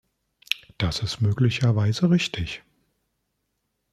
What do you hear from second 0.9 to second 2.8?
ist möglicherweise richtig.